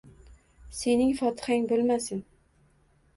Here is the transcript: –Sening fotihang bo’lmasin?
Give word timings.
–Sening 0.77 1.11
fotihang 1.19 1.67
bo’lmasin? 1.73 2.25